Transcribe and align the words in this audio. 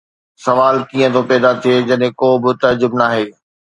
سوال 0.45 0.75
ڪيئن 0.89 1.09
ٿو 1.15 1.21
پيدا 1.29 1.51
ٿئي 1.61 1.73
جڏهن 1.89 2.17
ڪو 2.19 2.29
به 2.43 2.49
تعجب 2.61 2.91
ناهي؟ 3.01 3.25